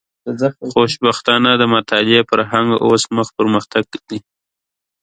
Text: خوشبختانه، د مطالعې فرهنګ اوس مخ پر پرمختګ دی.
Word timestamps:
خوشبختانه، 0.73 1.51
د 1.57 1.63
مطالعې 1.75 2.21
فرهنګ 2.29 2.69
اوس 2.85 3.03
مخ 3.15 3.27
پر 3.29 3.33
پرمختګ 3.37 3.83
دی. 4.07 4.19